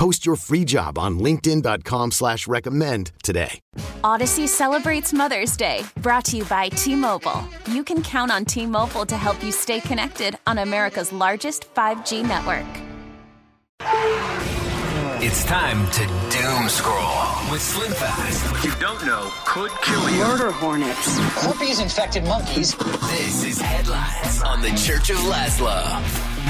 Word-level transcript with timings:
Post 0.00 0.24
your 0.24 0.36
free 0.36 0.64
job 0.64 0.96
on 0.96 1.18
linkedin.com 1.18 2.12
slash 2.12 2.48
recommend 2.48 3.12
today. 3.22 3.60
Odyssey 4.02 4.46
celebrates 4.46 5.12
Mother's 5.12 5.58
Day, 5.58 5.84
brought 5.98 6.24
to 6.24 6.38
you 6.38 6.44
by 6.46 6.70
T-Mobile. 6.70 7.44
You 7.70 7.84
can 7.84 8.02
count 8.02 8.32
on 8.32 8.46
T-Mobile 8.46 9.04
to 9.04 9.14
help 9.18 9.44
you 9.44 9.52
stay 9.52 9.78
connected 9.78 10.38
on 10.46 10.56
America's 10.56 11.12
largest 11.12 11.68
5G 11.74 12.26
network. 12.26 12.64
It's 15.22 15.44
time 15.44 15.86
to 15.90 16.06
doom 16.34 16.70
scroll 16.70 17.52
with 17.52 17.60
Slim 17.60 17.92
Fast. 17.92 18.50
What 18.52 18.64
you 18.64 18.72
don't 18.80 19.04
know 19.04 19.30
could 19.44 19.70
kill 19.82 20.08
you. 20.08 20.16
Murder 20.16 20.50
hornets. 20.50 21.18
Herpes 21.44 21.78
infected 21.78 22.24
monkeys. 22.24 22.74
This 22.74 23.44
is 23.44 23.60
headlines 23.60 24.40
on 24.44 24.62
the 24.62 24.70
Church 24.70 25.10
of 25.10 25.18
Lazlo. 25.18 25.84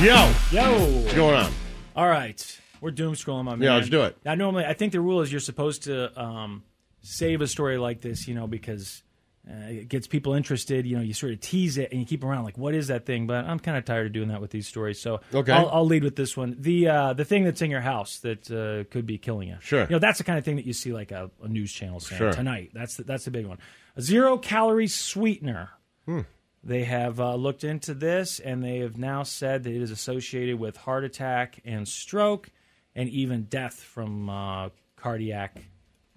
Yo, 0.00 0.32
Yo. 0.52 1.00
what's 1.00 1.14
going 1.14 1.34
on? 1.34 1.52
All 1.96 2.06
right. 2.06 2.59
We're 2.80 2.91
doom 2.91 3.15
scrolling, 3.15 3.45
my 3.45 3.52
man. 3.57 3.62
Yeah, 3.62 3.75
let's 3.77 3.89
do 3.89 4.02
it. 4.02 4.16
Now, 4.25 4.34
normally, 4.34 4.65
I 4.65 4.75
think 4.75 4.93
the 4.93 5.01
rule 5.01 5.20
is 5.20 5.30
you're 5.30 5.41
supposed 5.41 5.84
to 5.84 6.20
um, 6.20 6.62
save 7.03 7.41
a 7.41 7.47
story 7.47 7.79
like 7.79 8.01
this, 8.01 8.27
you 8.29 8.34
know, 8.34 8.47
because 8.47 9.03
uh, 9.51 9.55
it 9.69 9.89
gets 9.89 10.06
people 10.06 10.34
interested. 10.34 10.87
You 10.87 10.97
know, 10.97 11.03
you 11.03 11.14
sort 11.14 11.33
of 11.33 11.41
tease 11.41 11.78
it 11.78 11.91
and 11.92 12.00
you 12.00 12.06
keep 12.06 12.22
around 12.25 12.45
like, 12.45 12.59
what 12.59 12.75
is 12.75 12.89
that 12.89 13.06
thing? 13.06 13.27
But 13.27 13.45
I'm 13.47 13.59
kind 13.59 13.77
of 13.77 13.84
tired 13.84 14.06
of 14.06 14.12
doing 14.12 14.28
that 14.28 14.41
with 14.41 14.50
these 14.50 14.67
stories, 14.69 15.00
so 15.00 15.20
Okay. 15.34 15.53
I'll, 15.53 15.69
I'll 15.70 15.87
lead 15.87 16.05
with 16.05 16.17
this 16.17 16.37
one. 16.37 16.56
The 16.59 16.89
uh, 16.89 17.12
the 17.14 17.25
thing 17.25 17.45
that's 17.45 17.62
in 17.62 17.70
your 17.70 17.81
house 17.81 18.19
that 18.19 18.50
uh, 18.50 18.91
could 18.92 19.06
be 19.06 19.19
killing 19.19 19.48
you. 19.48 19.56
Sure. 19.61 19.83
You 19.83 19.91
know, 19.91 19.98
that's 19.98 20.19
the 20.19 20.25
kind 20.25 20.39
of 20.39 20.44
thing 20.44 20.56
that 20.56 20.67
you 20.67 20.72
see 20.72 20.92
like 20.92 21.11
a, 21.11 21.31
a 21.42 21.48
news 21.48 21.72
channel 21.72 22.00
saying 22.00 22.19
Sure. 22.19 22.33
tonight. 22.33 22.70
That's 22.75 22.97
the, 22.97 23.05
that's 23.05 23.25
the 23.25 23.31
big 23.31 23.47
one. 23.47 23.59
A 23.97 24.03
zero 24.03 24.37
calorie 24.39 24.89
sweetener. 24.89 25.70
They 26.62 26.84
have 26.84 27.20
uh, 27.20 27.37
looked 27.37 27.65
into 27.65 27.94
this 27.94 28.39
and 28.41 28.62
they 28.62 28.78
have 28.78 28.98
now 28.98 29.22
said 29.22 29.62
that 29.65 29.70
it 29.72 29.81
is 29.81 29.91
associated 29.91 30.59
with 30.59 30.77
heart 30.77 31.05
attack 31.05 31.61
and 31.65 31.89
stroke 31.89 32.50
and 32.94 33.08
even 33.08 33.44
death 33.44 33.80
from 33.80 34.28
uh, 34.28 34.69
cardiac 34.96 35.56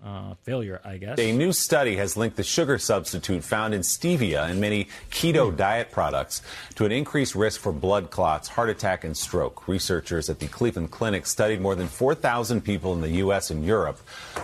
uh, 0.04 0.34
failure, 0.44 0.82
I 0.84 0.98
guess. 0.98 1.18
A 1.18 1.32
new 1.32 1.54
study 1.54 1.96
has 1.96 2.18
linked 2.18 2.36
the 2.36 2.44
sugar 2.44 2.78
substitute 2.78 3.44
found 3.44 3.74
in 3.74 3.82
stevia 3.82 4.50
and 4.50 4.60
many 4.60 4.90
keto 5.10 5.56
diet 5.56 5.92
products 5.92 6.42
to 6.76 6.86
an 6.86 6.92
increased 6.92 7.36
risk 7.36 7.62
for 7.62 7.72
blood 7.72 8.10
clots, 8.12 8.50
heart 8.50 8.70
attack, 8.70 9.06
and 9.06 9.16
stroke. 9.16 9.68
Researchers 9.68 10.30
at 10.30 10.40
the 10.40 10.48
Cleveland 10.48 10.92
Clinic 10.92 11.26
studied 11.26 11.62
more 11.62 11.76
than 11.76 11.88
4,000 11.88 12.62
people 12.62 12.94
in 12.94 13.02
the 13.02 13.10
U.S. 13.10 13.50
and 13.50 13.64
Europe. 13.66 14.00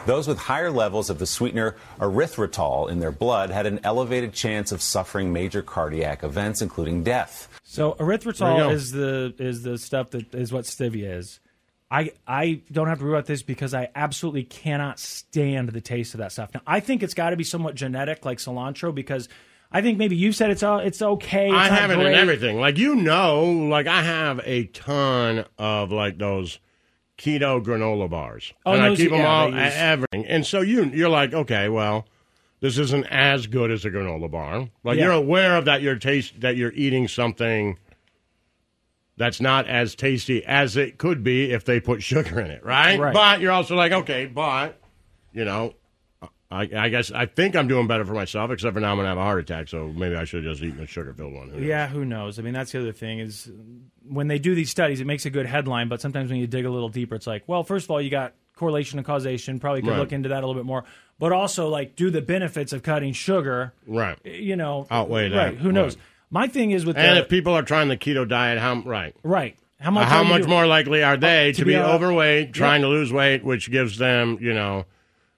Those 0.05 0.27
with 0.27 0.37
higher 0.37 0.71
levels 0.71 1.09
of 1.09 1.19
the 1.19 1.25
sweetener 1.25 1.75
erythritol 1.99 2.89
in 2.89 2.99
their 2.99 3.11
blood 3.11 3.49
had 3.49 3.65
an 3.65 3.81
elevated 3.83 4.33
chance 4.33 4.71
of 4.71 4.81
suffering 4.81 5.33
major 5.33 5.61
cardiac 5.61 6.23
events, 6.23 6.61
including 6.61 7.03
death. 7.03 7.49
So 7.63 7.93
erythritol 7.99 8.71
is 8.71 8.91
the 8.91 9.35
is 9.37 9.63
the 9.63 9.77
stuff 9.77 10.11
that 10.11 10.33
is 10.33 10.53
what 10.53 10.65
stevia 10.65 11.17
is. 11.17 11.39
I 11.91 12.11
I 12.27 12.61
don't 12.71 12.87
have 12.87 12.99
to 12.99 13.03
worry 13.05 13.13
about 13.15 13.25
this 13.25 13.41
because 13.41 13.73
I 13.73 13.89
absolutely 13.95 14.43
cannot 14.43 14.99
stand 14.99 15.69
the 15.69 15.81
taste 15.81 16.13
of 16.13 16.19
that 16.19 16.31
stuff. 16.31 16.51
Now 16.53 16.61
I 16.67 16.79
think 16.79 17.01
it's 17.03 17.13
got 17.13 17.31
to 17.31 17.35
be 17.37 17.43
somewhat 17.43 17.75
genetic, 17.75 18.25
like 18.25 18.37
cilantro, 18.37 18.93
because 18.93 19.27
I 19.71 19.81
think 19.81 19.97
maybe 19.97 20.15
you 20.15 20.31
said 20.31 20.49
it's 20.51 20.63
uh, 20.63 20.81
it's 20.83 21.01
okay. 21.01 21.47
It's 21.47 21.55
I 21.55 21.67
have 21.67 21.91
it 21.91 21.99
in 21.99 22.13
everything. 22.13 22.59
Like 22.59 22.77
you 22.77 22.95
know, 22.95 23.43
like 23.69 23.87
I 23.87 24.03
have 24.03 24.39
a 24.43 24.65
ton 24.65 25.45
of 25.57 25.91
like 25.91 26.17
those 26.17 26.59
keto 27.17 27.63
granola 27.63 28.09
bars, 28.09 28.53
Oh, 28.65 28.73
and 28.73 28.81
I 28.81 28.95
keep 28.95 29.09
them 29.11 29.25
all 29.25 29.49
use- 29.49 29.73
everything. 29.75 30.25
And 30.25 30.45
so 30.45 30.61
you 30.61 30.85
you're 30.85 31.09
like, 31.09 31.33
okay, 31.33 31.69
well, 31.69 32.05
this 32.61 32.77
isn't 32.77 33.05
as 33.05 33.47
good 33.47 33.71
as 33.71 33.83
a 33.85 33.89
granola 33.89 34.29
bar. 34.29 34.69
Like 34.83 34.97
Yeah. 34.97 35.05
you're 35.05 35.13
aware 35.13 35.55
of 35.57 35.65
that. 35.65 35.81
You're 35.81 35.95
taste 35.97 36.39
that 36.41 36.55
you're 36.55 36.71
eating 36.73 37.07
something 37.07 37.77
that's 39.19 39.39
not 39.39 39.67
as 39.67 39.93
tasty 39.93 40.43
as 40.43 40.75
it 40.77 40.97
could 40.97 41.23
be 41.23 41.51
if 41.51 41.63
they 41.65 41.79
put 41.79 42.01
sugar 42.01 42.39
in 42.39 42.49
it, 42.49 42.65
right? 42.65 42.99
Right. 42.99 43.13
But 43.13 43.41
you're 43.41 43.51
also 43.51 43.75
like, 43.75 43.91
okay, 43.91 44.25
but 44.25 44.81
you 45.31 45.45
know. 45.45 45.75
I, 46.51 46.67
I 46.75 46.89
guess 46.89 47.11
I 47.11 47.27
think 47.27 47.55
I'm 47.55 47.67
doing 47.67 47.85
better 47.85 48.03
for 48.03 48.15
myself, 48.15 48.49
except 48.49 48.73
for 48.73 48.79
now 48.79 48.89
I'm 48.91 48.97
gonna 48.97 49.09
have 49.09 49.19
a 49.19 49.23
heart 49.23 49.39
attack. 49.39 49.67
So 49.67 49.89
maybe 49.89 50.15
I 50.15 50.23
should 50.23 50.43
have 50.43 50.51
just 50.55 50.63
eaten 50.63 50.81
a 50.81 50.87
sugar-filled 50.87 51.31
one. 51.31 51.49
Who? 51.49 51.61
Yeah, 51.61 51.85
who 51.87 52.03
knows? 52.05 52.39
I 52.39 52.41
mean, 52.41 52.55
that's 52.55 52.71
the 52.71 52.79
other 52.79 52.91
thing 52.91 53.19
is 53.19 53.51
when 54.03 54.27
they 54.29 54.39
do 54.39 54.55
these 54.55 54.71
studies, 54.71 54.99
it 54.99 55.05
makes 55.05 55.27
a 55.27 55.29
good 55.29 55.45
headline, 55.45 55.89
but 55.89 56.01
sometimes 56.01 56.31
when 56.31 56.39
you 56.39 56.47
dig 56.47 56.65
a 56.65 56.71
little 56.71 56.89
deeper, 56.89 57.13
it's 57.13 57.27
like, 57.27 57.43
well, 57.45 57.63
first 57.63 57.85
of 57.85 57.91
all, 57.91 58.01
you 58.01 58.09
got 58.09 58.33
correlation 58.55 58.97
and 58.97 59.05
causation. 59.05 59.59
Probably 59.59 59.81
could 59.83 59.91
Right. 59.91 59.99
look 59.99 60.11
into 60.11 60.29
that 60.29 60.37
a 60.43 60.47
little 60.47 60.59
bit 60.59 60.65
more, 60.65 60.85
but 61.19 61.31
also 61.31 61.69
like, 61.69 61.95
do 61.95 62.09
the 62.09 62.21
benefits 62.23 62.73
of 62.73 62.81
cutting 62.81 63.13
sugar, 63.13 63.73
Right. 63.85 64.17
you 64.25 64.55
know, 64.55 64.87
Outweigh 64.89 65.29
that. 65.29 65.37
Right? 65.37 65.55
Who 65.57 65.71
knows? 65.71 65.97
Right. 65.97 66.03
My 66.29 66.47
thing 66.47 66.71
is 66.71 66.85
with 66.85 66.97
And 66.97 67.17
the, 67.17 67.21
if 67.21 67.29
people 67.29 67.53
are 67.53 67.63
trying 67.63 67.87
the 67.87 67.97
keto 67.97 68.27
diet, 68.27 68.59
how 68.59 68.81
right? 68.81 69.15
right, 69.23 69.57
how 69.79 69.89
Uh, 69.89 69.93
much? 69.93 70.07
how 70.07 70.23
much 70.23 70.41
doing? 70.41 70.49
more 70.51 70.67
likely 70.67 71.03
are 71.03 71.17
they 71.17 71.49
Uh, 71.49 71.53
to, 71.53 71.65
be, 71.65 71.75
uh, 71.75 71.91
overweight, 71.95 72.53
trying 72.53 72.81
to 72.81 72.87
lose 72.87 73.11
weight, 73.11 73.43
which 73.43 73.71
gives 73.71 73.97
them, 73.97 74.37
you 74.39 74.53
know, 74.53 74.85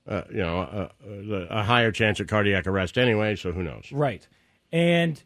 uh, 0.07 0.23
you 0.29 0.37
know, 0.37 0.59
a, 0.59 0.89
a, 1.33 1.47
a 1.59 1.63
higher 1.63 1.91
chance 1.91 2.19
of 2.19 2.27
cardiac 2.27 2.67
arrest 2.67 2.97
anyway. 2.97 3.35
So 3.35 3.51
who 3.51 3.63
knows? 3.63 3.89
Right. 3.91 4.27
And 4.71 5.21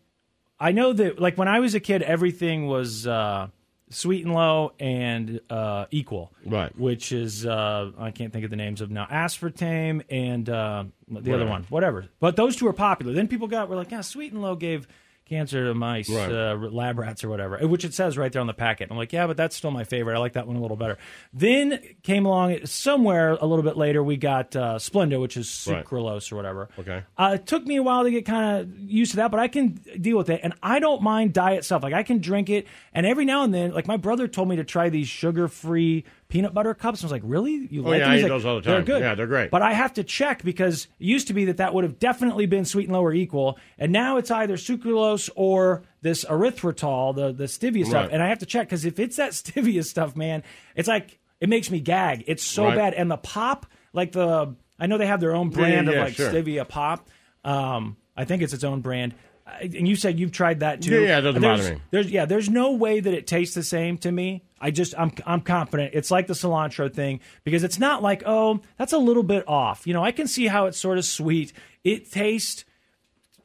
I 0.59 0.72
know 0.72 0.94
that, 0.94 1.20
like, 1.20 1.38
when 1.38 1.48
I 1.48 1.59
was 1.59 1.74
a 1.76 1.80
kid, 1.80 2.02
everything 2.03 2.68
was 2.68 3.08
uh, 3.08 3.47
sweet 3.90 4.26
and 4.26 4.34
low 4.36 4.74
and 4.80 5.40
uh, 5.50 5.86
equal. 5.92 6.32
Right. 6.46 6.78
Which 6.78 7.12
is, 7.12 7.46
uh, 7.46 7.92
I 7.97 8.12
can't 8.12 8.32
think 8.32 8.44
of 8.46 8.52
the 8.52 8.58
names 8.58 8.82
of 8.82 8.92
now, 8.92 9.06
aspartame 9.06 10.03
and 10.09 10.47
uh, 10.50 10.84
the 11.09 11.34
other 11.34 11.47
one, 11.47 11.64
whatever. 11.70 12.06
But 12.20 12.36
those 12.36 12.56
two 12.56 12.68
are 12.68 12.74
popular. 12.74 13.14
Then 13.14 13.28
people 13.28 13.47
got, 13.47 13.68
were 13.70 13.76
like, 13.76 13.92
yeah, 13.92 14.02
sweet 14.02 14.32
and 14.32 14.42
low 14.42 14.56
gave 14.56 14.88
cancer 15.28 15.66
to 15.66 15.74
mice, 15.74 16.08
Right. 16.09 16.31
uh, 16.31 16.56
lab 16.56 17.00
rats 17.00 17.24
or 17.24 17.30
whatever, 17.30 17.58
which 17.68 17.84
it 17.84 17.94
says 17.96 18.16
right 18.18 18.31
there 18.31 18.41
on 18.41 18.47
the 18.47 18.53
packet. 18.53 18.90
I'm 18.91 18.97
like, 18.97 19.12
yeah, 19.12 19.25
but 19.25 19.36
that's 19.38 19.56
still 19.56 19.72
my 19.72 19.84
favorite. 19.84 20.16
I 20.16 20.19
like 20.19 20.34
that 20.34 20.46
one 20.46 20.56
a 20.56 20.62
little 20.62 20.78
better. 20.78 20.97
Then 21.34 21.80
came 22.03 22.25
along 22.28 22.66
somewhere 22.66 23.31
a 23.31 23.46
little 23.46 23.64
bit 23.64 23.75
later, 23.75 24.03
we 24.03 24.18
got 24.18 24.56
uh, 24.56 24.75
Splenda, 24.75 25.19
which 25.19 25.35
is 25.35 25.68
Right. 25.69 25.84
sucralose 25.84 26.31
or 26.31 26.35
whatever. 26.35 26.69
Okay. 26.78 27.03
Uh, 27.18 27.31
it 27.35 27.47
took 27.47 27.66
me 27.66 27.78
a 27.78 27.84
while 27.84 28.03
to 28.03 28.12
get 28.12 28.25
kind 28.25 28.59
of 28.62 28.78
used 28.80 29.12
to 29.12 29.18
that, 29.18 29.31
but 29.31 29.40
I 29.40 29.47
can 29.47 29.80
deal 30.00 30.18
with 30.18 30.30
it. 30.30 30.41
And 30.44 30.53
I 30.62 30.80
don't 30.80 31.02
mind 31.02 31.34
diet 31.34 31.66
stuff. 31.66 31.81
Like 31.81 31.94
I 31.94 32.03
can 32.03 32.19
drink 32.19 32.50
it, 32.50 32.68
and 32.94 33.06
every 33.06 33.25
now 33.25 33.44
and 33.44 33.53
then, 33.53 33.72
like 33.74 33.88
my 33.88 33.97
brother 33.97 34.28
told 34.28 34.47
me 34.47 34.58
to 34.58 34.64
try 34.64 34.90
these 34.90 35.08
sugar-free 35.08 36.06
peanut 36.28 36.53
butter 36.53 36.74
cups. 36.74 37.03
I 37.03 37.06
was 37.06 37.12
like, 37.12 37.22
"Really? 37.25 37.68
You 37.72 37.86
Oh, 37.86 37.90
like 37.90 38.00
yeah, 38.00 38.06
them?" 38.06 38.12
I 38.13 38.18
eat 38.18 38.22
like, 38.24 38.30
those 38.31 38.46
all 38.46 38.56
the 38.56 38.62
time. 38.62 38.74
They're 38.74 38.81
good. 38.84 39.02
Yeah, 39.02 39.16
they're 39.16 39.28
great. 39.28 39.52
But 39.52 39.62
I 39.62 39.74
have 39.74 39.94
to 39.94 40.03
check 40.03 40.44
because 40.44 40.88
it 41.00 41.06
used 41.06 41.28
to 41.28 41.34
be 41.34 41.46
that 41.46 41.58
that 41.58 41.74
would 41.74 41.84
have 41.84 42.00
definitely 42.00 42.46
been 42.46 42.66
sweet 42.66 42.86
and 42.86 42.94
low 42.94 43.03
or 43.03 43.13
equal, 43.13 43.58
and 43.78 43.91
now 43.91 44.18
it's 44.18 44.31
either 44.31 44.56
sucralose 44.58 45.30
or 45.35 45.84
this 46.02 46.25
erythritol, 46.25 47.16
the 47.16 47.31
the 47.31 47.46
stevia 47.46 47.85
stuff. 47.85 48.09
And 48.12 48.22
I 48.24 48.30
have 48.30 48.40
to 48.40 48.46
check 48.46 48.68
because 48.68 48.85
if 48.85 49.00
it's 49.00 49.18
that 49.18 49.31
stevia 49.34 49.84
stuff, 49.84 50.16
man, 50.16 50.44
it's 50.75 50.88
like 50.88 51.19
it 51.40 51.50
makes 51.50 51.69
me 51.69 51.80
gag. 51.80 52.24
It's 52.28 52.44
so 52.44 52.66
Right. 52.66 52.75
bad. 52.78 52.94
And 52.94 53.09
the 53.12 53.18
pop, 53.18 53.66
like 53.94 54.12
the 54.12 54.56
I 54.80 54.88
know 54.88 54.97
they 54.97 55.08
have 55.08 55.19
their 55.22 55.35
own 55.35 55.50
brand 55.50 55.88
yeah, 55.88 55.94
of 55.94 56.00
like 56.06 56.14
sure. 56.16 56.31
stevia 56.31 56.68
pop. 56.68 57.08
Um, 57.44 57.97
I 58.18 58.25
think 58.25 58.41
it's 58.41 58.53
its 58.53 58.64
own 58.64 58.81
brand. 58.81 59.14
I- 59.47 59.69
And 59.75 59.88
you 59.88 59.95
said 59.95 60.19
you've 60.19 60.31
tried 60.31 60.61
that 60.61 60.81
too. 60.81 60.95
Yeah, 61.01 61.07
yeah, 61.07 61.17
it 61.19 61.22
doesn't 61.22 61.41
There's- 61.41 61.59
bother 61.61 61.75
me. 61.75 61.81
There's 61.91 62.09
yeah, 62.11 62.25
there's 62.25 62.50
no 62.50 62.72
way 62.73 63.00
that 63.00 63.13
it 63.13 63.28
tastes 63.28 63.53
the 63.56 63.63
same 63.63 63.97
to 64.00 64.11
me. 64.11 64.44
I 64.59 64.72
just 64.72 64.95
I'm 64.97 65.11
I'm 65.25 65.41
confident 65.41 65.91
it's 65.94 66.09
like 66.09 66.28
the 66.28 66.33
cilantro 66.33 66.91
thing 66.91 67.19
because 67.44 67.63
it's 67.63 67.78
not 67.78 68.01
like 68.01 68.23
oh 68.25 68.61
that's 68.78 68.94
a 68.94 68.97
little 68.97 69.22
bit 69.23 69.47
off. 69.47 69.85
You 69.85 69.94
know, 69.94 70.03
I 70.03 70.11
can 70.11 70.28
see 70.28 70.47
how 70.47 70.66
it's 70.66 70.78
sort 70.79 70.97
of 70.97 71.05
sweet. 71.05 71.53
It 71.84 72.11
tastes 72.11 72.66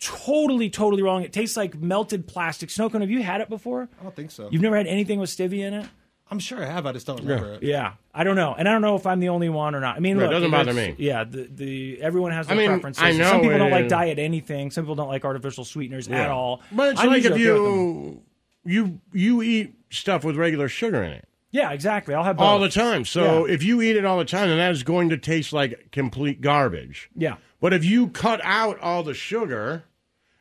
totally 0.01 0.71
totally 0.71 1.03
wrong. 1.03 1.23
It 1.23 1.33
tastes 1.33 1.57
like 1.57 1.75
melted 1.79 2.27
plastic. 2.27 2.71
Snowcone, 2.71 3.01
have 3.03 3.11
you 3.11 3.23
had 3.23 3.41
it 3.43 3.49
before? 3.51 3.89
I 4.01 4.03
don't 4.03 4.17
think 4.17 4.31
so. 4.31 4.49
You've 4.51 4.63
never 4.63 4.77
had 4.77 4.87
anything 4.87 5.19
with 5.21 5.29
stevia 5.31 5.67
in 5.67 5.75
it? 5.75 5.87
I'm 6.31 6.39
sure 6.39 6.63
I 6.63 6.67
have. 6.67 6.87
I 6.87 6.93
just 6.93 7.07
don't 7.07 7.21
remember 7.21 7.55
it. 7.55 7.63
Yeah, 7.63 7.95
I 8.15 8.23
don't 8.25 8.37
know, 8.37 8.55
and 8.57 8.69
I 8.69 8.73
don't 8.73 8.83
know 8.83 8.95
if 8.97 9.07
I'm 9.07 9.19
the 9.21 9.31
only 9.31 9.49
one 9.49 9.75
or 9.75 9.81
not. 9.81 9.97
I 9.97 10.01
mean, 10.01 10.17
Yeah, 10.17 10.23
it 10.25 10.27
look, 10.27 10.33
doesn't 10.33 10.51
bother 10.51 10.71
it's- 10.71 10.99
me. 10.99 11.05
Yeah, 11.05 11.25
the, 11.25 11.49
the 11.53 12.03
everyone 12.03 12.33
has 12.33 12.47
I 12.47 12.55
their 12.55 12.57
mean, 12.59 12.71
preferences. 12.71 13.03
I 13.03 13.13
know 13.13 13.31
Some 13.31 13.41
people 13.41 13.59
don't 13.59 13.69
it- 13.69 13.73
like 13.73 13.89
diet 13.89 14.19
anything. 14.19 14.71
Some 14.71 14.85
people 14.85 14.95
don't 14.95 15.09
like 15.09 15.25
artificial 15.25 15.65
sweeteners 15.65 16.09
at 16.09 16.31
all. 16.31 16.63
But 16.73 16.91
it's 16.93 17.01
I'm 17.01 17.09
like 17.09 17.25
if 17.25 17.37
usually 17.39 17.49
okay 17.49 17.61
with 17.61 18.15
them. 18.15 18.23
you 18.65 19.01
you 19.13 19.39
you 19.41 19.43
eat 19.43 19.75
stuff 19.91 20.23
with 20.25 20.37
regular 20.37 20.69
sugar 20.69 21.03
in 21.03 21.13
it. 21.13 21.27
Yeah, 21.53 21.73
exactly. 21.73 22.15
I'll 22.15 22.23
have 22.23 22.37
both. 22.37 22.47
all 22.47 22.59
the 22.61 22.69
time. 22.69 23.05
So 23.05 23.45
Yeah. 23.47 23.55
if 23.55 23.63
you 23.65 23.83
eat 23.83 23.97
it 23.97 24.05
all 24.05 24.19
the 24.19 24.25
time, 24.25 24.49
then 24.51 24.59
that 24.59 24.71
is 24.71 24.85
going 24.85 25.09
to 25.09 25.17
taste 25.17 25.53
like 25.53 25.89
complete 25.91 26.41
garbage. 26.41 27.11
Yeah. 27.17 27.37
But 27.61 27.73
if 27.73 27.85
you 27.85 28.07
cut 28.09 28.41
out 28.45 28.79
all 28.79 29.03
the 29.03 29.15
sugar 29.15 29.83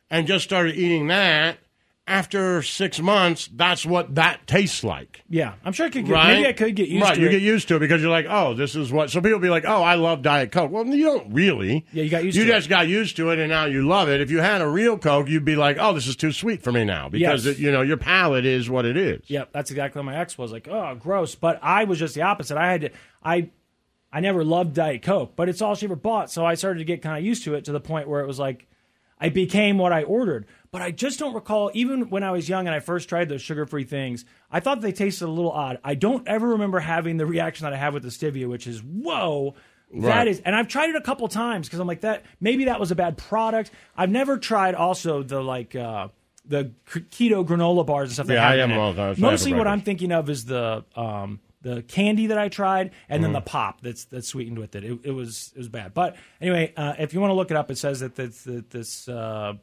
and 0.08 0.28
just 0.28 0.44
started 0.44 0.76
eating 0.76 1.08
that 1.08 1.58
after 2.10 2.60
six 2.62 3.00
months, 3.00 3.48
that's 3.54 3.86
what 3.86 4.14
that 4.16 4.46
tastes 4.46 4.82
like. 4.84 5.22
Yeah, 5.28 5.54
I'm 5.64 5.72
sure 5.72 5.86
I 5.86 5.90
could 5.90 6.04
get, 6.06 6.12
Right? 6.12 6.34
maybe 6.34 6.48
I 6.48 6.52
could 6.52 6.74
get 6.74 6.88
used 6.88 7.02
right, 7.04 7.14
to 7.14 7.20
you 7.20 7.28
it. 7.28 7.30
get 7.30 7.42
used 7.42 7.68
to 7.68 7.76
it 7.76 7.78
because 7.78 8.02
you're 8.02 8.10
like, 8.10 8.26
oh, 8.28 8.52
this 8.54 8.74
is 8.74 8.92
what. 8.92 9.10
So 9.10 9.20
people 9.20 9.38
be 9.38 9.48
like, 9.48 9.64
oh, 9.64 9.82
I 9.82 9.94
love 9.94 10.22
Diet 10.22 10.50
Coke. 10.52 10.70
Well, 10.70 10.84
you 10.86 11.04
don't 11.04 11.32
really. 11.32 11.86
Yeah, 11.92 12.02
you 12.02 12.10
got 12.10 12.24
used 12.24 12.36
You 12.36 12.44
to 12.44 12.50
it. 12.50 12.54
just 12.56 12.68
got 12.68 12.88
used 12.88 13.16
to 13.16 13.30
it, 13.30 13.38
and 13.38 13.48
now 13.48 13.64
you 13.66 13.86
love 13.86 14.08
it. 14.08 14.20
If 14.20 14.30
you 14.30 14.40
had 14.40 14.60
a 14.60 14.68
real 14.68 14.98
Coke, 14.98 15.28
you'd 15.28 15.44
be 15.44 15.56
like, 15.56 15.76
oh, 15.78 15.92
this 15.94 16.06
is 16.06 16.16
too 16.16 16.32
sweet 16.32 16.62
for 16.62 16.72
me 16.72 16.84
now 16.84 17.08
because 17.08 17.46
Yes. 17.46 17.56
it, 17.56 17.60
you 17.62 17.70
know 17.70 17.82
your 17.82 17.96
palate 17.96 18.44
is 18.44 18.68
what 18.68 18.84
it 18.84 18.96
is. 18.96 19.22
Yep, 19.28 19.50
that's 19.52 19.70
exactly 19.70 20.00
what 20.00 20.06
my 20.06 20.16
ex 20.16 20.36
was 20.36 20.52
like. 20.52 20.68
Oh, 20.68 20.94
gross. 20.96 21.34
But 21.34 21.60
I 21.62 21.84
was 21.84 21.98
just 21.98 22.14
the 22.14 22.22
opposite. 22.22 22.56
I 22.58 22.70
had 22.72 22.80
to. 22.80 22.90
I 23.22 23.50
I 24.12 24.18
never 24.18 24.42
loved 24.44 24.74
Diet 24.74 25.02
Coke, 25.02 25.34
but 25.36 25.48
it's 25.48 25.62
all 25.62 25.76
she 25.76 25.86
ever 25.86 25.94
bought. 25.94 26.32
So 26.32 26.44
I 26.44 26.54
started 26.54 26.80
to 26.80 26.84
get 26.84 27.00
kind 27.00 27.16
of 27.16 27.24
used 27.24 27.44
to 27.44 27.54
it 27.54 27.64
to 27.66 27.72
the 27.72 27.80
point 27.80 28.08
where 28.08 28.20
it 28.20 28.26
was 28.26 28.40
like 28.40 28.66
I 29.20 29.28
became 29.28 29.78
what 29.78 29.92
I 29.92 30.02
ordered. 30.02 30.46
But 30.72 30.82
I 30.82 30.92
just 30.92 31.18
don't 31.18 31.34
recall, 31.34 31.70
even 31.74 32.10
when 32.10 32.22
I 32.22 32.30
was 32.30 32.48
young 32.48 32.66
and 32.66 32.74
I 32.74 32.80
first 32.80 33.08
tried 33.08 33.28
those 33.28 33.42
sugar 33.42 33.66
free 33.66 33.84
things, 33.84 34.24
I 34.50 34.60
thought 34.60 34.80
they 34.80 34.92
tasted 34.92 35.26
a 35.26 35.28
little 35.28 35.50
odd. 35.50 35.78
I 35.84 35.94
don't 35.94 36.26
ever 36.28 36.48
remember 36.50 36.78
having 36.78 37.16
the 37.16 37.26
reaction 37.26 37.64
that 37.64 37.72
I 37.72 37.76
have 37.76 37.92
with 37.92 38.04
the 38.04 38.08
stevia, 38.08 38.48
which 38.48 38.66
is, 38.66 38.80
whoa. 38.82 39.54
That 39.92 40.18
Right. 40.18 40.28
is, 40.28 40.40
and 40.44 40.54
I've 40.54 40.68
tried 40.68 40.90
it 40.90 40.94
a 40.96 41.00
couple 41.00 41.26
times 41.26 41.66
because 41.66 41.80
I'm 41.80 41.88
like 41.88 42.02
that. 42.02 42.24
Maybe 42.40 42.66
that 42.66 42.78
was 42.78 42.92
a 42.92 42.94
bad 42.94 43.18
product. 43.18 43.72
I've 43.96 44.10
never 44.10 44.38
tried 44.38 44.76
also 44.76 45.24
the 45.24 45.42
like 45.42 45.74
uh, 45.74 46.08
the 46.46 46.70
keto 46.88 47.44
granola 47.44 47.84
bars 47.84 48.10
and 48.10 48.14
stuff. 48.14 48.28
Like 48.28 48.36
that 48.36 48.56
Yeah, 48.56 48.62
I 48.62 48.64
am 48.64 48.72
all 48.78 48.94
time. 48.94 49.16
Mostly, 49.18 49.52
what 49.52 49.66
I'm 49.66 49.80
thinking 49.80 50.12
of 50.12 50.30
is 50.30 50.44
the 50.44 50.84
um, 50.94 51.40
the 51.62 51.82
candy 51.82 52.26
that 52.28 52.38
I 52.38 52.48
tried, 52.48 52.90
and 53.08 53.22
then 53.22 53.30
Mhm. 53.30 53.34
the 53.34 53.40
pop 53.42 53.80
that's 53.82 54.04
that's 54.06 54.28
sweetened 54.28 54.58
with 54.58 54.74
it. 54.74 54.84
It, 54.84 54.98
it 55.04 55.10
was 55.12 55.52
it 55.54 55.58
was 55.58 55.68
bad. 55.68 55.92
But 55.94 56.16
anyway, 56.40 56.72
uh, 56.76 56.94
if 56.98 57.12
you 57.12 57.20
want 57.20 57.30
to 57.30 57.34
look 57.34 57.50
it 57.50 57.56
up, 57.56 57.70
it 57.70 57.78
says 57.78 58.00
that 58.00 58.14
this, 58.14 58.44
that 58.44 58.70
this 58.70 59.08
uh, 59.08 59.54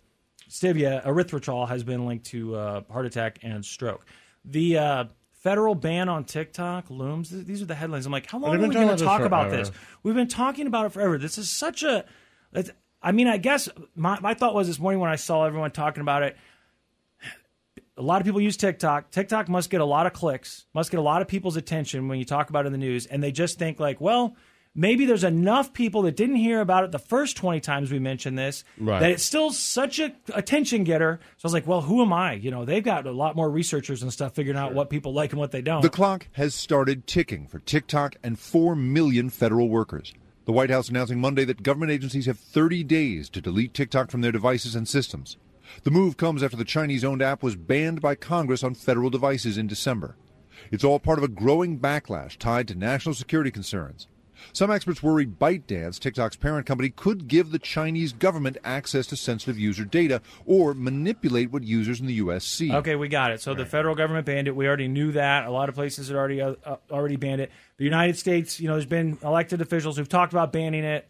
stevia 0.50 1.04
erythritol 1.06 1.68
has 1.68 1.84
been 1.84 2.06
linked 2.06 2.26
to 2.28 2.56
uh, 2.56 2.82
heart 2.92 3.06
attack 3.06 3.40
and 3.42 3.66
stroke. 3.66 4.06
The 4.46 4.78
uh, 4.78 5.06
federal 5.42 5.76
ban 5.76 6.08
on 6.10 6.24
TikTok 6.24 6.90
looms. 6.90 7.30
These 7.30 7.62
are 7.62 7.66
the 7.66 7.76
headlines. 7.76 8.06
I'm 8.06 8.12
like, 8.12 8.30
how 8.30 8.38
long 8.40 8.56
are 8.56 8.60
we 8.60 8.74
going 8.74 8.96
to 8.96 9.04
talk 9.04 9.22
about 9.22 9.50
this? 9.50 9.72
We've 10.04 10.16
been 10.16 10.28
talking 10.28 10.68
about 10.68 10.86
it 10.86 10.92
forever. 10.92 11.18
This 11.18 11.38
is 11.38 11.50
such 11.50 11.84
a. 11.84 12.06
I 13.02 13.12
mean, 13.12 13.28
I 13.28 13.38
guess 13.38 13.70
my, 13.96 14.20
my 14.20 14.34
thought 14.34 14.56
was 14.56 14.68
this 14.68 14.80
morning 14.80 15.00
when 15.00 15.10
I 15.10 15.16
saw 15.18 15.46
everyone 15.46 15.72
talking 15.72 16.02
about 16.02 16.24
it. 16.24 16.36
A 17.98 18.02
lot 18.04 18.22
of 18.22 18.26
people 18.26 18.40
use 18.40 18.58
TikTok. 18.58 19.10
TikTok 19.12 19.50
must 19.50 19.70
get 19.70 19.82
a 19.82 19.86
lot 19.86 20.06
of 20.06 20.14
clicks, 20.14 20.66
must 20.74 20.92
get 20.92 21.00
a 21.00 21.04
lot 21.04 21.22
of 21.22 21.28
people's 21.28 21.58
attention 21.58 22.08
when 22.08 22.20
you 22.20 22.26
talk 22.26 22.50
about 22.50 22.66
it 22.66 22.68
in 22.68 22.72
the 22.72 22.78
news, 22.78 23.08
and 23.08 23.24
they 23.24 23.32
just 23.32 23.58
think 23.58 23.80
like, 23.80 24.00
well, 24.00 24.36
maybe 24.76 25.08
there's 25.08 25.24
enough 25.24 25.74
people 25.74 26.04
that 26.04 26.16
didn't 26.16 26.36
hear 26.36 26.62
about 26.62 26.84
it 26.84 26.92
the 26.92 27.00
first 27.00 27.36
20 27.38 27.60
times 27.60 27.92
we 27.92 27.98
mentioned 27.98 28.38
this 28.38 28.64
Right. 28.78 29.00
that 29.00 29.10
it's 29.10 29.24
still 29.24 29.52
such 29.52 29.98
a 30.00 30.14
attention 30.36 30.84
getter. 30.84 31.20
So 31.38 31.46
I 31.46 31.48
was 31.48 31.54
like, 31.54 31.66
well, 31.66 31.82
who 31.82 32.04
am 32.04 32.14
I? 32.14 32.34
You 32.34 32.52
know, 32.52 32.66
they've 32.66 32.84
got 32.84 33.08
a 33.08 33.12
lot 33.12 33.36
more 33.36 33.50
researchers 33.50 34.04
and 34.04 34.14
stuff 34.14 34.36
figuring 34.36 34.60
out 34.60 34.76
what 34.76 34.92
people 34.92 35.14
like 35.14 35.32
and 35.32 35.40
what 35.40 35.52
they 35.52 35.64
don't. 35.64 35.82
The 35.82 35.90
clock 35.90 36.28
has 36.34 36.54
started 36.54 37.08
ticking 37.08 37.48
for 37.48 37.58
TikTok 37.58 38.16
and 38.24 38.38
4 38.38 38.76
million 38.76 39.32
federal 39.32 39.70
workers. 39.70 40.14
The 40.46 40.54
White 40.54 40.70
House 40.70 40.88
announcing 40.88 41.20
Monday 41.20 41.44
that 41.46 41.64
government 41.64 41.92
agencies 41.92 42.28
have 42.28 42.38
30 42.40 42.84
days 42.84 43.28
to 43.32 43.42
delete 43.42 43.74
TikTok 43.74 44.12
from 44.12 44.22
their 44.22 44.32
devices 44.32 44.76
and 44.76 44.88
systems. 44.88 45.36
The 45.84 45.92
move 45.92 46.18
comes 46.18 46.44
after 46.44 46.58
the 46.58 46.66
Chinese 46.66 47.04
owned 47.04 47.22
app 47.22 47.44
was 47.44 47.56
banned 47.56 48.02
by 48.02 48.16
Congress 48.16 48.64
on 48.64 48.74
federal 48.74 49.10
devices 49.10 49.58
in 49.58 49.68
December. 49.68 50.16
It's 50.72 50.84
all 50.84 51.00
part 51.00 51.18
of 51.18 51.24
a 51.24 51.30
growing 51.30 51.80
backlash 51.80 52.38
tied 52.38 52.68
to 52.70 52.76
national 52.76 53.16
security 53.16 53.52
concerns. 53.52 54.08
Some 54.54 54.72
experts 54.72 55.02
worry 55.02 55.26
ByteDance, 55.26 56.00
TikTok's 56.00 56.36
parent 56.36 56.66
company, 56.66 56.90
could 56.90 57.28
give 57.28 57.52
the 57.52 57.60
Chinese 57.60 58.14
government 58.14 58.58
access 58.64 59.08
to 59.08 59.16
sensitive 59.18 59.60
user 59.60 59.86
data 59.86 60.22
or 60.46 60.74
manipulate 60.74 61.52
what 61.52 61.64
users 61.64 62.00
in 62.00 62.06
the 62.06 62.14
U.S. 62.16 62.46
see. 62.46 62.72
Okay, 62.72 62.96
we 62.96 63.08
got 63.08 63.32
it. 63.32 63.42
So 63.42 63.54
the 63.54 63.66
federal 63.66 63.96
government 63.96 64.26
banned 64.26 64.48
it. 64.48 64.56
We 64.56 64.68
already 64.68 64.88
knew 64.88 65.12
that. 65.14 65.46
A 65.46 65.52
lot 65.52 65.70
of 65.70 65.76
places 65.76 66.08
had 66.08 66.18
already 66.18 66.42
uh, 66.42 66.56
uh, 66.64 66.78
already 66.92 67.16
banned 67.16 67.42
it. 67.42 67.52
The 67.78 67.86
United 67.86 68.18
States, 68.18 68.60
you 68.60 68.68
know, 68.68 68.74
there's 68.74 68.86
been 68.86 69.18
elected 69.24 69.62
officials 69.62 69.98
who've 69.98 70.10
talked 70.10 70.34
about 70.34 70.52
banning 70.52 70.84
it. 70.84 71.08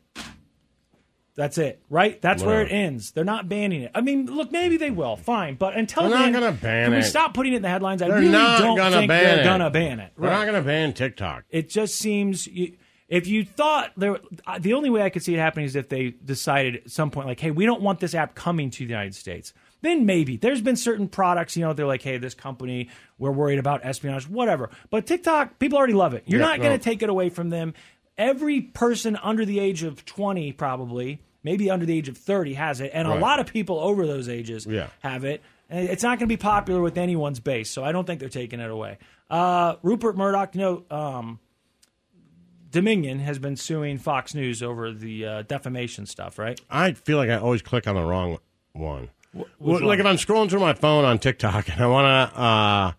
That's 1.38 1.58
it, 1.60 1.80
right? 1.90 2.20
That's 2.22 2.42
where 2.44 2.62
it 2.64 2.72
ends. 2.72 3.12
They're 3.12 3.24
not 3.24 3.48
banning 3.48 3.84
it. 3.84 3.92
I 3.96 4.02
mean, 4.02 4.26
look, 4.26 4.52
maybe 4.52 4.76
they 4.76 4.90
will. 4.92 5.16
Fine, 5.18 5.56
but 5.56 5.78
until 5.78 6.04
They're 6.10 6.12
not 6.18 6.24
then, 6.24 6.34
gonna 6.34 6.52
ban 6.52 6.90
can 6.90 6.96
we 6.96 7.04
stop 7.04 7.34
putting 7.36 7.54
it 7.54 7.58
in 7.58 7.62
the 7.62 7.70
headlines? 7.70 8.02
I 8.02 8.08
They're 8.08 8.18
really 8.18 8.32
not 8.32 8.60
don't 8.60 8.76
gonna 8.76 8.98
think 8.98 9.10
they're 9.10 9.42
it. 9.42 9.44
gonna 9.44 9.70
ban 9.70 10.00
it. 10.00 10.14
They're 10.20 10.32
not 10.32 10.46
going 10.48 10.56
to 10.62 10.66
ban 10.68 10.94
TikTok. 10.94 11.44
It 11.52 11.70
just 11.70 11.96
seems 11.96 12.48
you, 12.48 12.76
if 13.08 13.28
you 13.28 13.46
thought 13.46 13.92
there, 13.96 14.18
uh, 14.48 14.58
the 14.60 14.74
only 14.74 14.90
way 14.90 15.04
I 15.04 15.10
could 15.12 15.22
see 15.24 15.36
it 15.36 15.38
happening 15.40 15.66
is 15.68 15.76
if 15.76 15.88
they 15.90 16.10
decided 16.10 16.78
at 16.78 16.90
some 16.92 17.12
point, 17.12 17.28
like, 17.28 17.40
hey, 17.40 17.52
we 17.52 17.66
don't 17.68 17.82
want 17.82 18.00
this 18.00 18.16
app 18.16 18.34
coming 18.36 18.70
to 18.72 18.80
the 18.80 18.90
United 18.90 19.14
States. 19.16 19.54
Then 19.82 20.08
maybe 20.08 20.38
there's 20.38 20.62
been 20.62 20.76
certain 20.76 21.08
products, 21.08 21.56
you 21.56 21.64
know, 21.64 21.72
they're 21.72 21.86
like, 21.86 22.02
hey, 22.02 22.18
this 22.18 22.34
company, 22.34 22.90
we're 23.20 23.32
worried 23.32 23.60
about 23.60 23.86
espionage, 23.86 24.28
whatever. 24.28 24.72
But 24.90 25.06
TikTok, 25.06 25.60
people 25.60 25.78
already 25.78 25.94
love 25.94 26.16
it. 26.16 26.24
You're 26.26 26.40
Yeah, 26.42 26.48
not 26.48 26.58
going 26.58 26.72
no. 26.72 26.78
to 26.78 26.84
take 26.84 27.04
it 27.04 27.10
away 27.10 27.30
from 27.30 27.52
them. 27.52 27.76
Every 28.18 28.60
person 28.62 29.16
under 29.22 29.46
the 29.46 29.60
age 29.60 29.84
of 29.84 30.04
20, 30.04 30.52
probably, 30.54 31.22
maybe 31.44 31.70
under 31.70 31.86
the 31.86 31.98
age 31.98 32.10
of 32.10 32.18
30, 32.18 32.54
has 32.56 32.82
it, 32.82 32.92
and 32.94 33.08
a 33.08 33.16
lot 33.16 33.40
of 33.40 33.48
people 33.48 33.80
over 33.80 34.06
those 34.08 34.28
ages 34.30 34.66
Yeah. 34.66 34.88
have 35.00 35.24
it. 35.24 35.42
And 35.70 35.90
it's 35.90 36.04
not 36.04 36.20
going 36.20 36.28
to 36.30 36.34
be 36.34 36.38
popular 36.38 36.82
with 36.82 36.98
anyone's 36.98 37.40
base, 37.40 37.70
so 37.70 37.84
I 37.84 37.92
don't 37.92 38.06
think 38.06 38.20
they're 38.20 38.30
taking 38.30 38.60
it 38.60 38.70
away. 38.72 38.98
Uh, 39.30 39.76
Rupert 39.84 40.16
Murdoch, 40.18 40.56
you 40.56 40.62
know, 40.62 40.84
um, 40.90 41.40
Dominion 42.72 43.20
has 43.20 43.40
been 43.40 43.56
suing 43.56 43.98
Fox 43.98 44.34
News 44.34 44.62
over 44.62 44.92
the 44.92 45.26
uh, 45.26 45.42
defamation 45.44 46.06
stuff, 46.06 46.38
right? 46.38 46.60
I 46.70 46.92
feel 46.94 47.18
like 47.18 47.30
I 47.30 47.38
always 47.38 47.62
click 47.62 47.88
on 47.88 47.96
the 47.96 48.04
wrong 48.04 48.40
one. 48.74 49.10
Well, 49.60 49.86
like 49.86 50.00
if 50.00 50.06
I'm 50.06 50.16
scrolling 50.18 50.50
through 50.50 50.60
my 50.62 50.74
phone 50.74 51.06
on 51.06 51.20
TikTok 51.20 51.70
and 51.70 51.82
I 51.82 51.88
want 51.88 52.06
to 52.34 52.40
uh, 52.40 52.92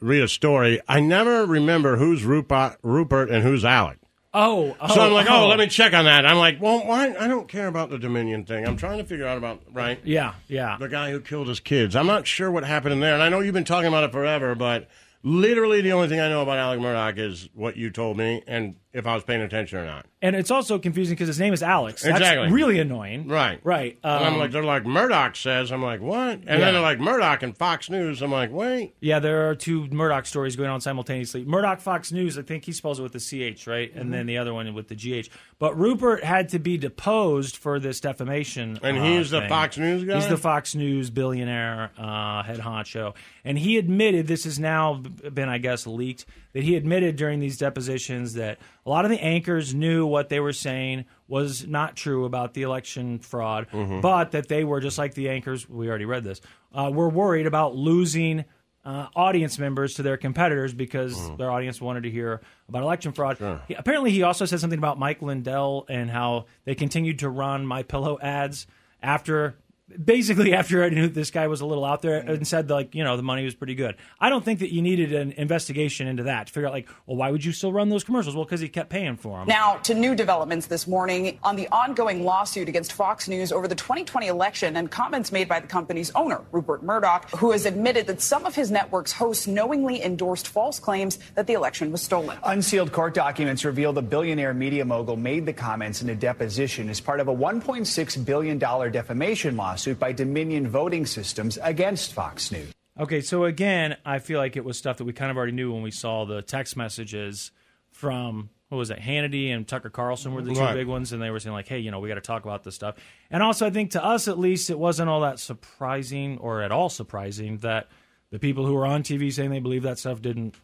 read 0.00 0.22
a 0.22 0.28
story, 0.28 0.80
I 0.88 1.00
never 1.00 1.46
remember 1.46 1.96
who's 1.96 2.24
Rupert, 2.24 2.78
Rupert 2.82 3.30
and 3.30 3.42
who's 3.42 3.64
Alec. 3.64 3.98
Oh, 4.38 4.76
so 4.88 5.00
I'm 5.00 5.12
oh, 5.12 5.14
like, 5.14 5.30
oh, 5.30 5.48
let 5.48 5.58
oh. 5.58 5.62
me 5.62 5.66
check 5.66 5.94
on 5.94 6.04
that. 6.04 6.26
I'm 6.26 6.36
like, 6.36 6.60
well, 6.60 6.86
why? 6.86 7.16
I 7.18 7.26
don't 7.26 7.48
care 7.48 7.68
about 7.68 7.88
the 7.88 7.98
Dominion 7.98 8.44
thing. 8.44 8.66
I'm 8.66 8.76
trying 8.76 8.98
to 8.98 9.04
figure 9.04 9.26
out 9.26 9.38
about 9.38 9.62
right. 9.72 9.98
Yeah, 10.04 10.34
yeah. 10.46 10.76
The 10.78 10.90
guy 10.90 11.10
who 11.10 11.22
killed 11.22 11.48
his 11.48 11.58
kids. 11.58 11.96
I'm 11.96 12.06
not 12.06 12.26
sure 12.26 12.50
what 12.50 12.62
happened 12.62 12.92
in 12.92 13.00
there, 13.00 13.14
and 13.14 13.22
I 13.22 13.30
know 13.30 13.40
you've 13.40 13.54
been 13.54 13.64
talking 13.64 13.88
about 13.88 14.04
it 14.04 14.12
forever, 14.12 14.54
but 14.54 14.88
literally 15.22 15.80
the 15.80 15.92
only 15.92 16.08
thing 16.08 16.20
I 16.20 16.28
know 16.28 16.42
about 16.42 16.58
Alec 16.58 16.80
Murdaugh 16.80 17.18
is 17.18 17.48
what 17.54 17.78
you 17.78 17.88
told 17.88 18.18
me, 18.18 18.42
and 18.46 18.76
if 18.96 19.06
I 19.06 19.14
was 19.14 19.22
paying 19.24 19.42
attention 19.42 19.78
or 19.78 19.84
not. 19.86 20.06
And 20.22 20.34
it's 20.34 20.50
also 20.50 20.78
confusing 20.78 21.14
because 21.14 21.28
his 21.28 21.38
name 21.38 21.52
is 21.52 21.62
Alex. 21.62 22.02
That's 22.02 22.16
Exactly. 22.18 22.50
really 22.50 22.78
annoying. 22.80 23.28
Right. 23.28 23.60
Right. 23.62 23.98
and 24.02 24.24
I'm 24.24 24.32
Um, 24.34 24.38
like, 24.38 24.50
they're 24.50 24.64
like 24.64 24.86
Murdoch 24.86 25.36
says. 25.36 25.70
I'm 25.70 25.82
like, 25.82 26.00
what? 26.00 26.30
And 26.30 26.44
Yeah. 26.44 26.56
then 26.58 26.74
they're 26.74 26.82
like 26.82 26.98
Murdoch 26.98 27.42
and 27.42 27.56
Fox 27.56 27.90
News. 27.90 28.22
I'm 28.22 28.32
like, 28.32 28.50
wait. 28.50 28.94
Yeah, 29.00 29.18
there 29.18 29.48
are 29.50 29.54
two 29.54 29.86
Murdoch 29.88 30.26
stories 30.26 30.56
going 30.56 30.70
on 30.70 30.80
simultaneously. 30.80 31.44
Murdoch 31.44 31.80
Fox 31.80 32.10
News, 32.10 32.38
I 32.38 32.42
think 32.42 32.64
he 32.64 32.72
spells 32.72 32.98
it 32.98 33.02
with 33.02 33.12
the 33.12 33.20
CH, 33.20 33.66
right? 33.66 33.90
And 33.94 34.04
Mm-hmm. 34.04 34.10
then 34.12 34.26
the 34.26 34.38
other 34.38 34.54
one 34.54 34.72
with 34.74 34.88
the 34.88 34.94
GH. 34.96 35.28
But 35.58 35.78
Rupert 35.78 36.24
had 36.24 36.48
to 36.50 36.58
be 36.58 36.76
deposed 36.78 37.56
for 37.56 37.78
this 37.78 38.00
defamation. 38.00 38.78
And 38.82 38.98
uh, 38.98 39.02
he's 39.04 39.30
the. 39.30 39.42
Fox 39.48 39.76
News 39.78 40.02
guy? 40.04 40.14
He's 40.16 40.28
the 40.28 40.36
Fox 40.36 40.74
News 40.74 41.10
billionaire, 41.10 41.90
uh, 41.98 42.42
head 42.42 42.58
honcho. 42.58 43.14
And 43.44 43.58
he 43.58 43.76
admitted, 43.76 44.26
this 44.26 44.44
has 44.44 44.58
now 44.58 44.94
been, 45.32 45.48
I 45.48 45.58
guess, 45.58 45.86
leaked, 45.86 46.24
that 46.52 46.62
he 46.64 46.74
admitted 46.76 47.16
during 47.16 47.38
these 47.40 47.58
depositions 47.58 48.34
that 48.34 48.58
a 48.86 48.88
lot 48.88 49.04
of 49.04 49.10
the 49.10 49.20
anchors 49.22 49.74
knew 49.74 50.06
what 50.06 50.28
they 50.28 50.38
were 50.40 50.52
saying 50.52 51.04
was 51.28 51.66
not 51.66 51.96
true 51.96 52.24
about 52.24 52.54
the 52.54 52.62
election 52.62 53.18
fraud, 53.18 53.66
Mm-hmm. 53.72 54.00
but 54.00 54.30
that 54.30 54.46
they 54.48 54.62
were 54.64 54.80
just 54.80 54.96
like 54.96 55.14
the 55.14 55.28
anchors. 55.28 55.68
We 55.68 55.88
already 55.88 56.04
read 56.04 56.22
this. 56.24 56.40
Uh, 56.72 56.90
were 56.94 57.08
worried 57.08 57.46
about 57.46 57.74
losing 57.74 58.44
uh, 58.84 59.08
audience 59.16 59.58
members 59.58 59.94
to 59.94 60.02
their 60.04 60.16
competitors 60.16 60.72
because 60.72 61.16
Mm. 61.18 61.38
their 61.38 61.50
audience 61.50 61.80
wanted 61.80 62.04
to 62.04 62.10
hear 62.10 62.40
about 62.68 62.82
election 62.84 63.10
fraud. 63.10 63.36
He- 63.66 63.74
apparently, 63.74 64.12
he 64.12 64.22
also 64.22 64.44
said 64.44 64.60
something 64.60 64.78
about 64.78 64.96
Mike 64.96 65.20
Lindell 65.20 65.86
and 65.88 66.08
how 66.08 66.44
they 66.64 66.76
continued 66.76 67.18
to 67.18 67.28
run 67.28 67.66
My 67.66 67.82
Pillow 67.82 68.16
ads 68.22 68.68
after. 69.02 69.56
Basically, 70.04 70.52
after 70.54 70.82
I 70.82 70.88
knew 70.88 71.08
this 71.08 71.30
guy 71.30 71.46
was 71.46 71.60
a 71.60 71.66
little 71.66 71.84
out 71.84 72.02
there 72.02 72.16
and 72.16 72.46
said, 72.46 72.70
like, 72.70 72.94
you 72.94 73.04
know, 73.04 73.16
the 73.16 73.22
money 73.22 73.44
was 73.44 73.54
pretty 73.54 73.76
good. 73.76 73.94
I 74.18 74.28
don't 74.28 74.44
think 74.44 74.58
that 74.58 74.72
you 74.72 74.82
needed 74.82 75.12
an 75.12 75.32
investigation 75.32 76.08
into 76.08 76.24
that 76.24 76.48
to 76.48 76.52
figure 76.52 76.66
out, 76.66 76.72
like, 76.72 76.88
well, 77.06 77.16
why 77.16 77.30
would 77.30 77.44
you 77.44 77.52
still 77.52 77.72
run 77.72 77.88
those 77.88 78.02
commercials? 78.02 78.34
Well, 78.34 78.44
because 78.44 78.60
he 78.60 78.68
kept 78.68 78.90
paying 78.90 79.16
for 79.16 79.38
them. 79.38 79.46
Now 79.46 79.76
to 79.84 79.94
new 79.94 80.16
developments 80.16 80.66
this 80.66 80.88
morning 80.88 81.38
on 81.44 81.54
the 81.54 81.68
ongoing 81.68 82.24
lawsuit 82.24 82.68
against 82.68 82.94
Fox 82.94 83.28
News 83.28 83.52
over 83.52 83.68
the 83.68 83.76
2020 83.76 84.26
election 84.26 84.76
and 84.76 84.90
comments 84.90 85.30
made 85.30 85.48
by 85.48 85.60
the 85.60 85.68
company's 85.68 86.10
owner, 86.16 86.42
Rupert 86.50 86.82
Murdoch, 86.82 87.30
who 87.30 87.52
has 87.52 87.64
admitted 87.64 88.08
that 88.08 88.20
some 88.20 88.44
of 88.44 88.56
his 88.56 88.72
network's 88.72 89.12
hosts 89.12 89.46
knowingly 89.46 90.02
endorsed 90.02 90.48
false 90.48 90.80
claims 90.80 91.18
that 91.36 91.46
the 91.46 91.52
election 91.52 91.92
was 91.92 92.02
stolen. 92.02 92.36
Unsealed 92.44 92.90
court 92.90 93.14
documents 93.14 93.64
reveal 93.64 93.92
the 93.92 94.02
billionaire 94.02 94.54
media 94.54 94.84
mogul 94.84 95.16
made 95.16 95.46
the 95.46 95.52
comments 95.52 96.02
in 96.02 96.08
a 96.08 96.14
deposition 96.14 96.88
as 96.88 97.00
part 97.00 97.20
of 97.20 97.28
a 97.28 97.34
$1.6 97.34 98.24
billion 98.24 98.58
defamation 98.58 99.56
lawsuit 99.56 99.75
by 99.98 100.12
Dominion 100.12 100.68
Voting 100.68 101.06
Systems 101.06 101.58
against 101.62 102.12
Fox 102.14 102.50
News. 102.50 102.72
Okay, 102.98 103.20
so 103.20 103.44
again, 103.44 103.96
I 104.06 104.18
feel 104.20 104.38
like 104.38 104.56
it 104.56 104.64
was 104.64 104.78
stuff 104.78 104.96
that 104.98 105.04
we 105.04 105.12
kind 105.12 105.30
of 105.30 105.36
already 105.36 105.52
knew 105.52 105.72
when 105.72 105.82
we 105.82 105.90
saw 105.90 106.24
the 106.24 106.40
text 106.42 106.76
messages 106.76 107.50
from 107.92 108.50
what 108.68 108.78
was 108.78 108.90
it? 108.90 108.98
Hannity 108.98 109.54
and 109.54 109.66
Tucker 109.68 109.90
Carlson 109.90 110.34
were 110.34 110.42
the 110.42 110.52
two 110.52 110.60
Right. 110.60 110.74
big 110.74 110.86
ones, 110.88 111.12
and 111.12 111.22
they 111.22 111.30
were 111.30 111.38
saying 111.38 111.52
like, 111.52 111.68
"Hey, 111.68 111.78
you 111.78 111.90
know, 111.92 112.00
we 112.00 112.08
got 112.08 112.16
to 112.16 112.20
talk 112.20 112.44
about 112.44 112.64
this 112.64 112.74
stuff." 112.74 112.96
And 113.30 113.42
also, 113.42 113.64
I 113.66 113.70
think 113.70 113.92
to 113.92 114.04
us 114.04 114.26
at 114.28 114.38
least, 114.40 114.70
it 114.70 114.78
wasn't 114.78 115.08
all 115.08 115.20
that 115.20 115.38
surprising 115.38 116.38
or 116.38 116.62
at 116.62 116.72
all 116.72 116.88
surprising 116.88 117.58
that 117.58 117.88
the 118.30 118.38
people 118.40 118.66
who 118.66 118.74
were 118.74 118.86
on 118.86 119.02
TV 119.04 119.30
saying 119.30 119.50
they 119.50 119.60
believe 119.60 119.82
that 119.84 119.98
stuff 119.98 120.20
didn't 120.20 120.56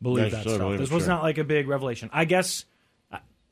believe 0.00 0.26
They 0.26 0.30
that 0.36 0.42
stuff. 0.42 0.58
believe 0.58 0.78
This 0.78 0.90
was 0.92 1.02
sure. 1.04 1.14
not 1.14 1.22
like 1.24 1.38
a 1.38 1.42
big 1.44 1.66
revelation. 1.66 2.10
I 2.12 2.26
guess 2.26 2.64
I- 2.64 2.68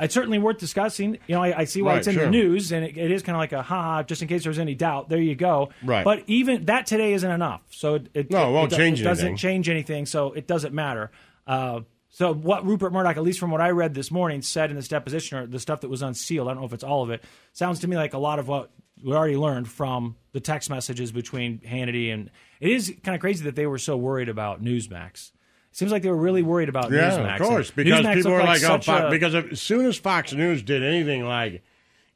it's 0.01 0.13
certainly 0.15 0.39
worth 0.39 0.59
discussing. 0.59 1.19
You 1.27 1.35
know, 1.37 1.43
I, 1.43 1.61
I 1.61 1.65
see 1.65 1.81
why 1.83 1.93
Right, 1.93 1.99
it's 1.99 2.07
in 2.07 2.15
sure. 2.15 2.25
the 2.25 2.31
news, 2.31 2.73
and 2.73 2.85
it, 2.85 2.97
it 2.99 3.11
is 3.11 3.23
kind 3.23 3.35
of 3.37 3.41
like 3.41 3.53
a 3.53 3.63
ha, 3.63 3.83
ha 3.83 4.03
just 4.03 4.23
in 4.23 4.29
case 4.29 4.45
there's 4.45 4.59
any 4.59 4.75
doubt. 4.75 5.09
There 5.09 5.21
you 5.21 5.35
go. 5.35 5.71
Right. 5.83 6.05
But 6.05 6.25
even 6.27 6.67
that 6.67 6.87
today 6.87 7.13
isn't 7.15 7.31
enough. 7.31 7.63
So 7.71 7.95
it, 7.95 8.09
it 8.15 8.31
No, 8.31 8.51
it 8.51 8.53
won't 8.53 8.71
do- 8.71 8.77
change 8.77 9.01
it 9.01 9.05
doesn't 9.05 9.25
anything. 9.25 9.37
change 9.39 9.69
anything. 9.69 10.07
So 10.07 10.33
it 10.33 10.47
doesn't 10.47 10.75
matter. 10.75 11.11
Uh, 11.47 11.81
so 12.11 12.33
what 12.33 12.65
Rupert 12.67 12.93
Murdoch, 12.93 13.17
at 13.17 13.23
least 13.23 13.39
from 13.39 13.51
what 13.51 13.61
I 13.61 13.71
read 13.71 13.95
this 13.95 14.11
morning, 14.11 14.43
said 14.43 14.71
in 14.71 14.77
this 14.77 14.89
deposition, 14.89 15.39
or 15.39 15.47
the 15.47 15.61
stuff 15.61 15.81
that 15.83 15.89
was 15.89 16.03
unsealed, 16.03 16.49
I 16.49 16.53
don't 16.53 16.61
know 16.61 16.67
if 16.67 16.73
it's 16.73 16.85
all 16.85 17.03
of 17.03 17.11
it, 17.11 17.23
sounds 17.53 17.81
to 17.81 17.89
me 17.89 17.97
like 17.97 18.15
a 18.15 18.19
lot 18.19 18.39
of 18.39 18.49
what 18.49 18.71
we 19.05 19.13
already 19.13 19.37
learned 19.37 19.69
from 19.69 20.17
the 20.33 20.41
text 20.41 20.71
messages 20.71 21.13
between 21.13 21.59
Hannity 21.59 22.13
and. 22.13 22.31
It 22.59 22.71
is 22.71 22.95
kind 23.05 23.15
of 23.15 23.21
crazy 23.21 23.45
that 23.45 23.55
they 23.55 23.67
were 23.67 23.77
so 23.77 23.99
worried 23.99 24.31
about 24.31 24.63
Newsmax. 24.65 25.31
Seems 25.77 25.93
like 25.93 26.01
they 26.03 26.09
were 26.09 26.17
really 26.17 26.43
worried 26.43 26.71
about 26.71 26.87
Newsmax. 26.87 26.93
Yeah, 26.93 27.11
Newsmax. 27.19 27.41
of 27.41 27.47
course, 27.47 27.71
because 27.71 28.01
Newsmax 28.01 28.15
people 28.15 28.31
looked 28.33 28.43
were 28.43 28.49
like, 28.49 28.63
"Oh, 28.65 28.79
Fox," 28.81 28.89
a- 28.89 29.11
because 29.11 29.35
as 29.35 29.61
soon 29.61 29.85
as 29.85 29.99
Fox 29.99 30.33
News 30.33 30.63
did 30.63 30.83
anything 30.83 31.23
like 31.27 31.63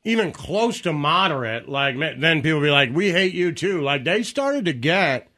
even 0.02 0.32
close 0.32 0.80
to 0.80 0.94
moderate, 0.94 1.68
like 1.68 1.94
then 1.98 2.40
people 2.40 2.60
would 2.60 2.64
be 2.66 2.70
like, 2.70 2.88
"We 2.94 3.10
hate 3.10 3.34
you 3.34 3.52
too." 3.52 3.82
Like 3.82 4.04
they 4.04 4.22
started 4.22 4.64
to 4.64 4.72
get 4.72 5.28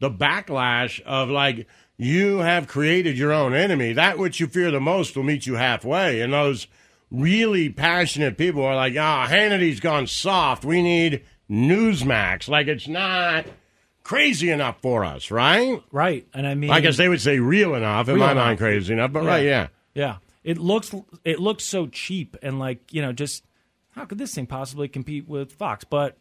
the 0.00 0.10
backlash 0.10 1.00
of 1.02 1.30
like, 1.30 1.68
"You 1.96 2.38
have 2.38 2.66
created 2.66 3.16
your 3.16 3.32
own 3.32 3.54
enemy. 3.54 3.92
That 3.92 4.18
which 4.18 4.40
you 4.40 4.48
fear 4.48 4.72
the 4.72 4.80
most 4.80 5.16
will 5.16 5.22
meet 5.22 5.46
you 5.46 5.54
halfway." 5.54 6.20
And 6.20 6.32
those 6.32 6.66
really 7.12 7.68
passionate 7.68 8.36
people 8.36 8.64
are 8.64 8.74
like, 8.74 8.96
"Ah, 8.98 9.28
Hannity's 9.28 9.78
gone 9.78 10.08
soft. 10.08 10.64
We 10.64 10.82
need 10.82 11.22
Newsmax." 11.48 12.48
Like 12.48 12.66
it's 12.66 12.88
not 12.88 13.46
crazy 14.02 14.50
enough 14.50 14.80
for 14.82 15.04
us, 15.04 15.30
right? 15.30 15.82
Right, 15.90 16.26
and 16.34 16.46
I 16.46 16.54
mean, 16.54 16.70
I 16.70 16.80
guess 16.80 16.96
they 16.96 17.08
would 17.08 17.20
say 17.20 17.38
real 17.38 17.74
enough. 17.74 18.08
In 18.08 18.16
Real 18.16 18.26
my 18.26 18.34
mind, 18.34 18.58
crazy 18.58 18.92
enough, 18.92 19.12
but 19.12 19.24
right, 19.24 19.44
yeah. 19.44 19.68
Yeah. 19.94 20.16
It 20.44 20.58
looks 20.58 20.92
it 21.24 21.38
looks 21.38 21.64
so 21.64 21.86
cheap 21.86 22.36
and 22.42 22.58
like, 22.58 22.92
you 22.92 23.00
know, 23.00 23.12
just 23.12 23.44
how 23.92 24.04
could 24.04 24.18
this 24.18 24.34
thing 24.34 24.46
possibly 24.46 24.88
compete 24.88 25.28
with 25.28 25.52
Fox? 25.52 25.84
But 25.84 26.18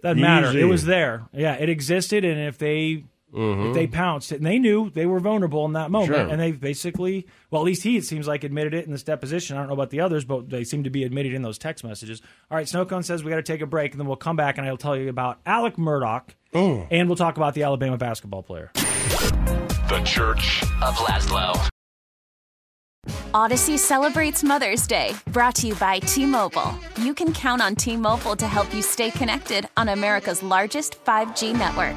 doesn't 0.00 0.20
matter. 0.20 0.56
It 0.56 0.64
was 0.64 0.84
there. 0.84 1.26
Yeah, 1.32 1.54
it 1.54 1.68
existed 1.68 2.24
and 2.24 2.38
if 2.38 2.58
they 2.58 3.04
Mhm. 3.34 3.68
if 3.68 3.74
they 3.74 3.86
pounced 3.86 4.30
and 4.32 4.46
they 4.46 4.58
knew 4.58 4.90
they 4.90 5.06
were 5.06 5.18
vulnerable 5.20 5.64
in 5.66 5.72
that 5.72 5.90
moment 5.90 6.14
Sure. 6.14 6.26
and 6.28 6.40
they 6.40 6.52
basically 6.52 7.26
well 7.50 7.62
at 7.62 7.66
least 7.66 7.82
he 7.82 7.96
it 7.96 8.04
seems 8.04 8.26
like 8.28 8.44
admitted 8.44 8.72
it 8.74 8.86
in 8.86 8.92
this 8.92 9.02
deposition. 9.02 9.56
I 9.56 9.60
don't 9.60 9.68
know 9.68 9.74
about 9.74 9.90
the 9.90 10.00
others, 10.00 10.24
but 10.24 10.50
they 10.50 10.64
seem 10.64 10.84
to 10.84 10.90
be 10.90 11.02
admitted 11.04 11.34
in 11.34 11.42
those 11.42 11.58
text 11.58 11.84
messages. 11.84 12.22
All 12.50 12.56
right, 12.56 12.66
Snowcone 12.66 13.04
says 13.04 13.24
we 13.24 13.30
got 13.30 13.36
to 13.36 13.42
take 13.42 13.60
a 13.60 13.66
break 13.66 13.92
and 13.92 14.00
then 14.00 14.06
we'll 14.06 14.16
come 14.16 14.36
back 14.36 14.56
and 14.58 14.66
I'll 14.66 14.76
tell 14.76 14.96
you 14.96 15.08
about 15.08 15.38
Alec 15.46 15.76
Murdaugh 15.76 16.22
Oh. 16.54 16.86
and 16.90 17.08
we'll 17.08 17.16
talk 17.16 17.36
about 17.36 17.54
the 17.54 17.62
Alabama 17.64 17.96
basketball 17.98 18.42
player. 18.42 18.70
The 18.74 20.00
Church 20.04 20.62
of 20.82 20.94
Lazlo. 20.96 21.68
Odyssey 23.34 23.76
celebrates 23.76 24.42
Mother's 24.44 24.86
Day, 24.86 25.12
brought 25.26 25.56
to 25.56 25.66
you 25.66 25.74
by 25.74 25.98
T 25.98 26.24
Mobile. 26.24 26.72
You 26.98 27.12
can 27.14 27.32
count 27.32 27.60
on 27.60 27.74
T 27.76 27.96
Mobile 27.96 28.36
to 28.36 28.46
help 28.46 28.72
you 28.72 28.80
stay 28.80 29.10
connected 29.10 29.68
on 29.76 29.88
America's 29.90 30.42
largest 30.42 31.04
5G 31.04 31.52
network. 31.52 31.96